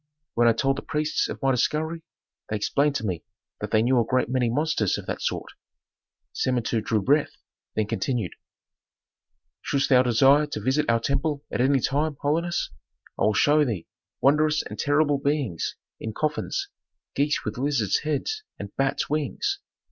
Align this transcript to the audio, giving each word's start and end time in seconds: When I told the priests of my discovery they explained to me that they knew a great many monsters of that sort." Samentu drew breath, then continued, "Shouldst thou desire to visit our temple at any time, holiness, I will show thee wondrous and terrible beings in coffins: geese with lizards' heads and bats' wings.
When 0.33 0.47
I 0.47 0.53
told 0.53 0.77
the 0.77 0.81
priests 0.81 1.29
of 1.29 1.39
my 1.43 1.51
discovery 1.51 2.01
they 2.49 2.55
explained 2.55 2.95
to 2.95 3.05
me 3.05 3.23
that 3.59 3.69
they 3.69 3.83
knew 3.83 3.99
a 3.99 4.03
great 4.03 4.29
many 4.29 4.49
monsters 4.49 4.97
of 4.97 5.05
that 5.05 5.21
sort." 5.21 5.49
Samentu 6.33 6.81
drew 6.83 7.03
breath, 7.03 7.33
then 7.75 7.85
continued, 7.85 8.33
"Shouldst 9.61 9.89
thou 9.89 10.01
desire 10.01 10.47
to 10.47 10.59
visit 10.59 10.89
our 10.89 10.99
temple 10.99 11.43
at 11.51 11.61
any 11.61 11.79
time, 11.81 12.17
holiness, 12.21 12.71
I 13.19 13.25
will 13.25 13.35
show 13.35 13.63
thee 13.63 13.85
wondrous 14.21 14.63
and 14.63 14.79
terrible 14.79 15.19
beings 15.19 15.75
in 15.99 16.13
coffins: 16.15 16.69
geese 17.13 17.45
with 17.45 17.59
lizards' 17.59 17.99
heads 17.99 18.41
and 18.57 18.75
bats' 18.75 19.07
wings. 19.07 19.59